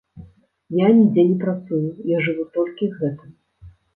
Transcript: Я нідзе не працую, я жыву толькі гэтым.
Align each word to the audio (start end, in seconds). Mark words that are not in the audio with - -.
Я 0.77 0.87
нідзе 0.99 1.25
не 1.31 1.35
працую, 1.43 1.83
я 2.15 2.23
жыву 2.29 2.45
толькі 2.57 2.91
гэтым. 2.97 3.31